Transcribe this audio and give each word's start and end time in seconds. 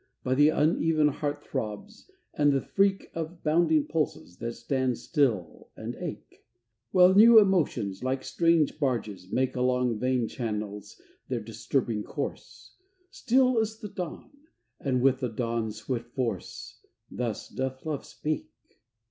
By 0.23 0.33
the 0.33 0.49
uneven 0.49 1.09
heart 1.09 1.43
throbs, 1.45 2.09
and 2.33 2.51
the 2.53 2.59
freak 2.61 3.11
Of 3.13 3.43
bounding 3.43 3.85
pulses 3.85 4.37
that 4.37 4.53
stand 4.53 4.97
still 4.97 5.69
and 5.75 5.93
ache, 5.97 6.43
While 6.89 7.13
new 7.13 7.37
emotions, 7.37 8.03
like 8.03 8.23
strange 8.23 8.79
barges, 8.79 9.31
make 9.31 9.55
Along 9.55 9.99
vein 9.99 10.27
channels 10.27 10.99
their 11.27 11.39
disturbing 11.39 12.01
course; 12.03 12.73
Still 13.11 13.59
as 13.59 13.77
the 13.77 13.89
dawn, 13.89 14.31
and 14.79 15.03
with 15.03 15.19
the 15.19 15.29
dawn's 15.29 15.75
swift 15.75 16.15
force 16.15 16.83
Thus 17.11 17.47
doth 17.47 17.85
Love 17.85 18.03
speak. 18.03 18.49